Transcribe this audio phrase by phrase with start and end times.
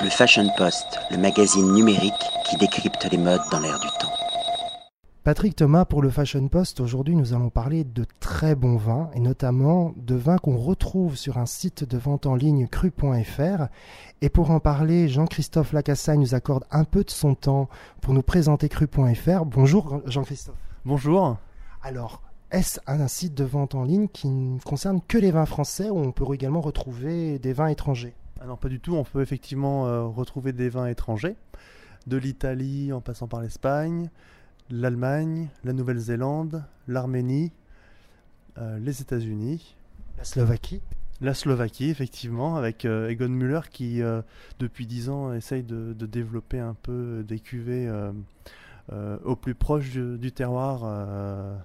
[0.00, 2.14] Le Fashion Post, le magazine numérique
[2.48, 4.12] qui décrypte les modes dans l'air du temps.
[5.24, 6.78] Patrick Thomas pour le Fashion Post.
[6.78, 11.38] Aujourd'hui, nous allons parler de très bons vins et notamment de vins qu'on retrouve sur
[11.38, 13.66] un site de vente en ligne cru.fr.
[14.20, 17.68] Et pour en parler, Jean-Christophe Lacassagne nous accorde un peu de son temps
[18.00, 19.44] pour nous présenter cru.fr.
[19.46, 20.54] Bonjour Jean-Christophe.
[20.84, 21.38] Bonjour.
[21.82, 22.22] Alors,
[22.52, 25.98] est-ce un site de vente en ligne qui ne concerne que les vins français ou
[25.98, 28.14] on peut également retrouver des vins étrangers?
[28.40, 31.36] Alors pas du tout, on peut effectivement euh, retrouver des vins étrangers,
[32.06, 34.10] de l'Italie en passant par l'Espagne,
[34.70, 37.52] l'Allemagne, la Nouvelle-Zélande, l'Arménie,
[38.58, 39.76] euh, les États-Unis.
[40.16, 40.80] La Slovaquie
[41.20, 44.00] La Slovaquie, effectivement, avec euh, Egon Müller qui,
[44.58, 47.90] depuis dix ans, essaye de, développer un peu des cuvées
[49.24, 50.80] au plus proche du, terroir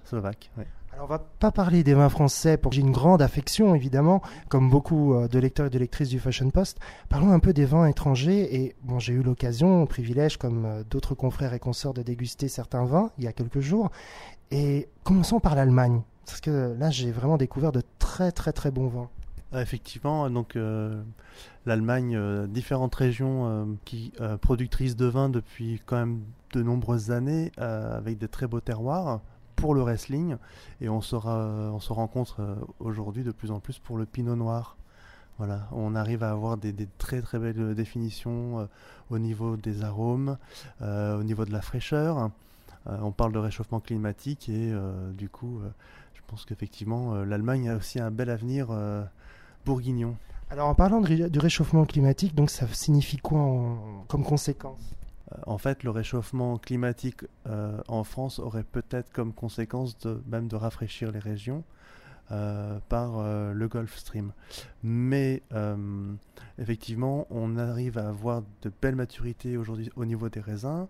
[0.04, 0.50] slovaque.
[0.94, 4.70] Alors on va pas parler des vins français pour j'ai une grande affection évidemment, comme
[4.70, 6.78] beaucoup euh, de lecteurs et de lectrices du Fashion Post.
[7.08, 10.84] Parlons un peu des vins étrangers et bon j'ai eu l'occasion, au privilège comme euh,
[10.88, 13.90] d'autres confrères et consorts de déguster certains vins il y a quelques jours.
[14.52, 18.86] Et commençons par l'Allemagne parce que là j'ai vraiment découvert de très très très bons
[18.86, 19.08] vins.
[19.50, 21.02] Ah, effectivement, donc euh,
[21.66, 26.20] l'Allemagne, différentes régions qui productrices de vins depuis quand même
[26.52, 29.20] de nombreuses années avec des très beaux terroirs
[29.56, 30.36] pour le wrestling
[30.80, 34.36] et on se, on se rencontre euh, aujourd'hui de plus en plus pour le pinot
[34.36, 34.76] noir.
[35.38, 38.66] Voilà, on arrive à avoir des, très très belles définitions euh,
[39.10, 40.38] au niveau des arômes,
[40.80, 42.30] euh, au niveau de la fraîcheur.
[42.86, 44.72] on parle de réchauffement climatique et
[45.14, 45.60] du coup,
[46.12, 48.68] je pense qu'effectivement, l'Allemagne a aussi un bel avenir
[49.64, 50.16] bourguignon.
[50.50, 53.40] Alors en parlant du réchauffement climatique, donc ça signifie quoi
[54.08, 54.78] comme conséquence?
[54.78, 55.03] euh,
[55.46, 60.56] en fait, le réchauffement climatique euh, en France aurait peut-être comme conséquence de, même de
[60.56, 61.64] rafraîchir les régions
[62.30, 63.22] euh, par
[63.54, 64.32] le Gulf Stream.
[64.82, 65.42] Mais
[66.58, 70.86] effectivement, on arrive à avoir de belles maturités aujourd'hui au niveau des raisins,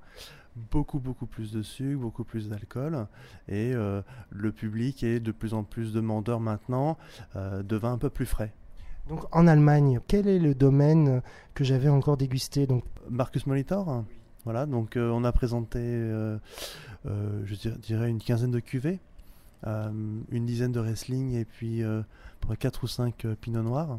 [0.70, 3.06] beaucoup beaucoup plus de sucre, beaucoup plus d'alcool,
[3.48, 6.98] et le public est de plus en plus demandeur maintenant
[7.34, 8.52] de vins un peu plus frais.
[9.08, 11.20] Donc en Allemagne, quel est le domaine
[11.54, 12.66] que j'avais encore dégusté?
[12.66, 14.04] Donc Marcus Molitor?
[14.44, 16.38] Voilà, donc euh, on a présenté, euh,
[17.06, 19.00] euh, je dirais, une quinzaine de cuvées,
[19.66, 21.82] une dizaine de wrestling et puis
[22.58, 23.98] 4 ou 5 pinot noirs.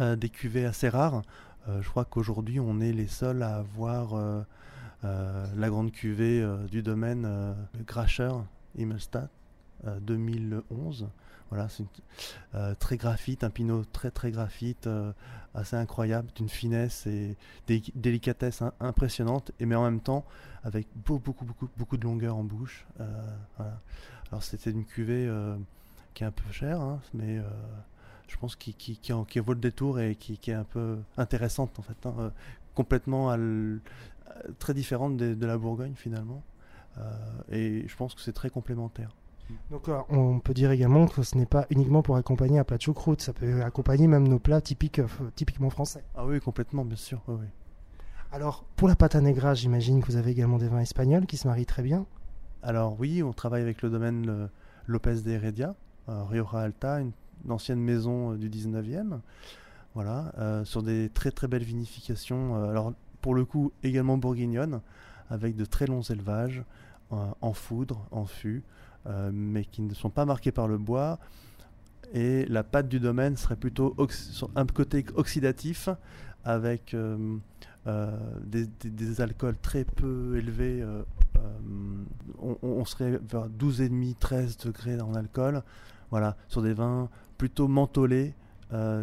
[0.00, 1.22] des cuvées assez rares.
[1.68, 4.44] je crois qu'aujourd'hui on est les seuls à avoir
[5.04, 7.54] la grande cuvée du domaine
[7.86, 8.32] Grasher
[8.76, 9.30] Himmelstadt
[10.00, 11.08] 2011
[11.50, 11.84] voilà, c'est
[12.54, 15.12] euh, très graphite, un pinot très très graphite, euh,
[15.52, 17.36] assez incroyable, d'une finesse et
[17.66, 20.24] des délicatesse impressionnante, et mais en même temps
[20.62, 22.86] avec beaucoup beaucoup beaucoup de longueur en bouche.
[23.00, 23.06] Euh,
[24.30, 25.28] Alors c'était une cuvée
[26.14, 27.40] qui est un peu chère, hein, mais
[28.28, 32.06] je pense qui, qui, vaut le détour et qui, est un peu intéressante en fait,
[32.06, 32.32] hein,
[32.76, 33.36] complètement
[34.60, 36.44] très différente de, la Bourgogne finalement.
[37.50, 39.10] et je pense que c'est très complémentaire.
[39.70, 42.76] Donc euh, on peut dire également que ce n'est pas uniquement pour accompagner un plat
[42.76, 46.04] de choucroute, ça peut accompagner même nos plats typiques, euh, typiquement français.
[46.16, 47.22] Ah oui, complètement, bien sûr.
[48.32, 51.36] Alors pour la pâte à negra, j'imagine que vous avez également des vins espagnols qui
[51.36, 52.06] se marient très bien.
[52.62, 54.46] Alors oui, on travaille avec le domaine euh,
[54.86, 55.74] Lopez de Heredia,
[56.08, 57.12] Rioja Alta, une,
[57.48, 59.20] ancienne maison du 19e.
[59.94, 60.32] Voilà,
[60.64, 62.54] sur des très très belles vinifications.
[62.68, 64.80] alors pour le coup également bourguignonnes,
[65.30, 66.62] avec de très longs élevages
[67.10, 68.62] en foudre, en fût.
[69.06, 71.18] Euh, mais qui ne sont pas marqués par le bois.
[72.12, 73.96] Et la pâte du domaine serait plutôt
[74.56, 75.88] un côté oxydatif
[76.44, 77.36] avec euh,
[77.86, 80.84] euh, des, alcools très peu élevés.
[82.40, 85.62] On, serait vers 12,5, 13 degrés en alcool.
[86.10, 88.34] Voilà, sur des vins plutôt mentholés,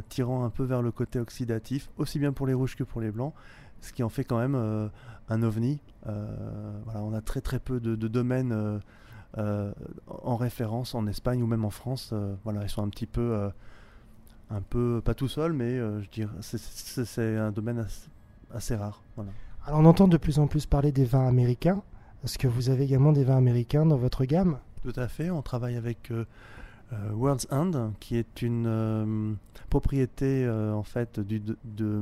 [0.09, 3.12] tirant un peu vers le côté oxydatif, aussi bien pour les rouges que pour les
[3.12, 3.34] blancs,
[3.81, 4.90] ce qui en fait quand même
[5.29, 5.79] un ovni.
[6.03, 8.81] voilà, on a très très peu de, de domaines
[9.35, 12.11] en référence en Espagne ou même en France.
[12.13, 13.49] Euh, voilà, ils sont un petit peu, euh,
[14.49, 17.85] un peu pas tout seuls, mais je dirais c'est un domaine
[18.53, 19.02] assez, rare.
[19.16, 19.31] Voilà.
[19.66, 21.81] Alors on entend de plus en plus parler des vins américains.
[22.23, 24.57] Est-ce que vous avez également des vins américains dans votre gamme?
[24.81, 25.29] Tout à fait.
[25.29, 26.11] On travaille avec
[26.91, 29.37] World's End, qui est une
[29.69, 32.01] propriété en fait du, de,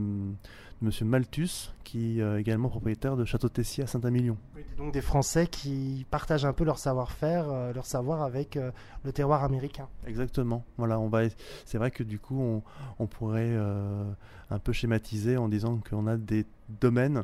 [0.82, 4.38] Monsieur Malthus, qui est euh, également propriétaire de Château Tessier à Saint-Amilion.
[4.78, 8.72] donc des Français qui partagent un peu leur savoir-faire, euh, leur savoir avec euh,
[9.04, 9.88] le terroir américain.
[10.06, 10.66] Exactement.
[10.78, 11.22] Voilà, on va.
[11.64, 12.62] C'est vrai que du coup,
[13.00, 16.46] on, pourrait un peu schématiser en disant qu'on a des
[16.82, 17.24] domaines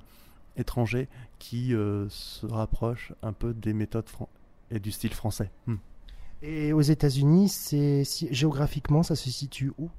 [0.55, 1.09] étrangers
[1.39, 4.05] qui se rapprochent un peu des méthodes
[4.69, 5.51] et du style français.
[5.67, 5.75] Hmm.
[6.43, 9.89] Et aux États-Unis, c'est géographiquement, ça se situe où?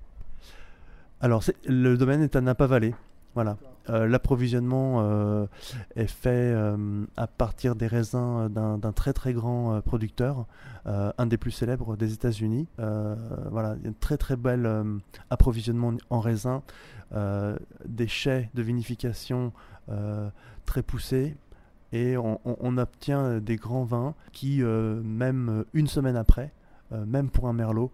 [1.20, 2.94] Alors, le domaine est à Napa Valley.
[3.34, 3.56] Voilà.
[3.90, 5.46] Euh, l'approvisionnement euh,
[5.96, 10.46] est fait euh, à partir des raisins d'un très très grand producteur,
[10.84, 12.66] un des plus célèbres des États-Unis.
[12.78, 14.68] voilà, il y a un très très bel
[15.30, 16.60] approvisionnement en raisins,
[17.12, 19.52] des chais de vinification
[20.66, 21.36] très poussés.
[21.92, 26.52] Et on, obtient des grands vins qui, même une semaine après,
[26.90, 27.90] même pour un merlot,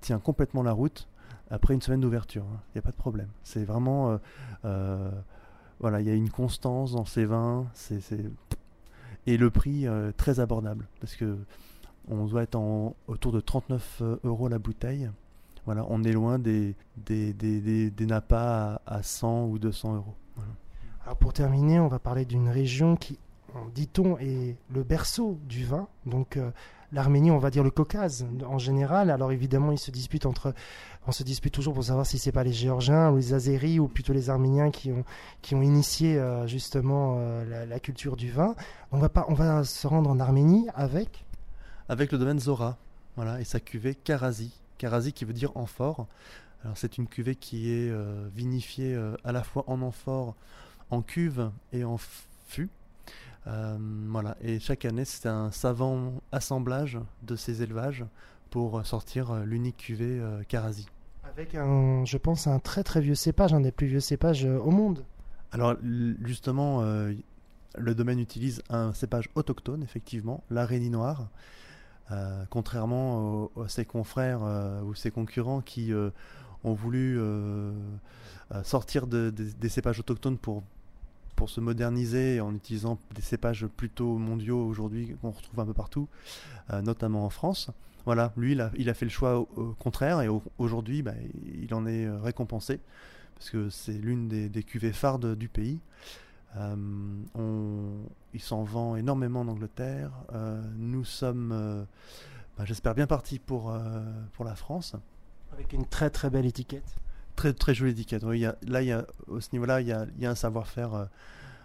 [0.00, 1.06] tient complètement la route
[1.50, 2.44] après une semaine d'ouverture.
[2.44, 2.60] Il hein.
[2.74, 3.28] n'y a pas de problème.
[3.42, 4.10] C'est vraiment.
[4.10, 4.18] Euh,
[4.64, 5.10] euh,
[5.80, 7.66] voilà, il y a une constance dans ces vins.
[9.26, 10.86] Et le prix euh, très abordable.
[11.00, 11.38] Parce que
[12.08, 15.10] on doit être en, autour de 39 euros la bouteille.
[15.64, 20.14] Voilà, on est loin des, des, des, des, à, 100 ou 200 euros.
[21.06, 23.16] Alors pour terminer, on va parler d'une région qui,
[23.72, 25.86] dit-on, est le berceau du vin.
[26.04, 26.36] Donc
[26.90, 29.10] l'Arménie, on va dire le Caucase en général.
[29.10, 29.92] Alors évidemment, on se
[31.22, 34.30] dispute toujours pour savoir si c'est pas les Géorgiens ou les Azéris ou plutôt les
[34.30, 34.90] Arméniens qui
[35.54, 38.56] ont initié euh, justement euh, la, culture du vin.
[38.90, 41.24] On va pas, on va se rendre en Arménie avec?
[41.88, 42.78] Avec le domaine Zora,
[43.14, 44.52] voilà, et sa cuvée Karazi.
[44.76, 46.08] Karazi qui veut dire amphore.
[46.64, 50.34] Alors c'est une cuvée qui est euh, vinifiée à la fois en amphore,
[50.90, 51.98] en cuve et en
[52.46, 52.70] fût.
[53.46, 53.76] Euh,
[54.08, 54.36] voilà.
[54.40, 58.04] Et chaque année, c'est un savant assemblage de ces élevages
[58.50, 60.86] pour sortir euh, l'unique cuvée euh, Karazi.
[61.24, 64.70] Avec un, je pense, un très très vieux cépage, un des plus vieux cépages au
[64.70, 65.04] monde.
[65.52, 65.76] Alors
[66.22, 71.28] justement, le domaine utilise un cépage autochtone, effectivement, l'araignée noire.
[72.48, 74.42] contrairement à ses confrères
[74.84, 75.92] ou ses concurrents qui
[76.64, 77.18] ont voulu
[78.62, 80.62] sortir des cépages autochtones pour
[81.36, 86.08] pour se moderniser en utilisant des cépages plutôt mondiaux aujourd'hui qu'on retrouve un peu partout,
[86.72, 87.70] euh, notamment en France.
[88.06, 90.28] Voilà, lui, il a, fait le choix au, contraire et
[90.58, 91.12] aujourd'hui, bah,
[91.60, 92.80] il en est euh, récompensé
[93.34, 95.78] parce que c'est l'une des, cuvées phares du pays.
[96.56, 96.74] Euh,
[98.32, 100.10] il s'en vend énormément en Angleterre.
[100.76, 101.86] nous sommes,
[102.56, 103.76] bah, j'espère, bien partis pour,
[104.32, 104.96] pour la France.
[105.52, 106.96] Avec une très très belle étiquette
[107.36, 108.24] très très jolie étiquette.
[108.24, 110.94] Oui, là, il y a, au ce niveau-là, il y a, y a, un savoir-faire
[110.94, 111.04] euh,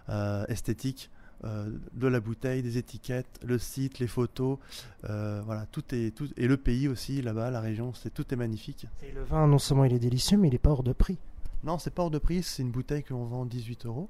[0.10, 1.10] euh, esthétique
[1.44, 4.60] euh, de la bouteille, des étiquettes, le site, les photos,
[5.04, 8.86] voilà, tout est tout et le pays aussi là-bas, la région, c'est tout est magnifique.
[9.02, 11.18] Et le vin, non seulement il est délicieux, mais il est pas hors de prix.
[11.64, 12.44] Non, c'est pas hors de prix.
[12.44, 14.10] C'est une bouteille que l'on vend 18 euros.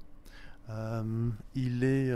[1.55, 2.11] il est,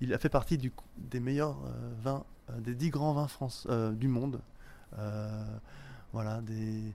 [0.00, 1.58] il a fait partie du, des meilleurs
[2.02, 2.24] vins,
[2.58, 4.40] des 10 grands vins France, du monde
[6.12, 6.94] voilà, des,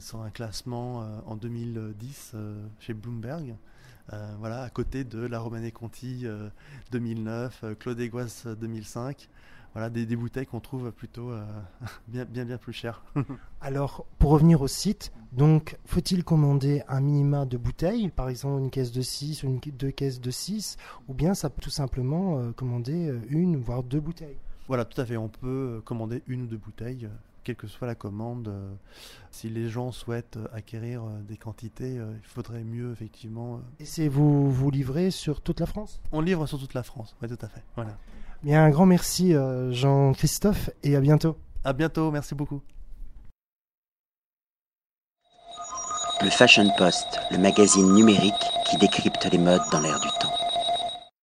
[0.00, 3.56] sur un classement euh, en 2010 euh, chez Bloomberg.
[4.38, 6.26] voilà, à côté de la Romanée Conti
[6.90, 9.28] 2009, Claude Aiguas 2005
[9.72, 11.30] voilà, des, bouteilles qu'on trouve plutôt
[12.08, 13.04] bien, bien, bien plus chères.
[13.60, 18.70] Alors, pour revenir au site, donc, faut-il commander un minima de bouteilles, par exemple une
[18.70, 22.50] caisse de 6 ou une, deux caisses de 6, ou bien ça peut tout simplement
[22.54, 24.38] commander une, voire deux bouteilles?
[24.66, 27.08] Voilà, tout à fait, on peut commander une ou deux bouteilles
[27.50, 28.72] quelle que soit la commande, euh,
[29.32, 33.60] si les gens souhaitent acquérir euh, des quantités, euh, il faudrait mieux effectivement.
[33.80, 36.00] Et c'est vous vous livrez sur toute la France?
[36.12, 37.62] On livre sur toute la France, oui tout à fait.
[37.74, 37.96] Voilà.
[38.44, 39.34] Bien un grand merci
[39.70, 41.36] Jean-Christophe et à bientôt.
[41.64, 42.62] À bientôt, merci beaucoup.
[46.22, 48.34] Le Fashion Post, le magazine numérique
[48.70, 50.39] qui décrypte les modes dans l'air du temps.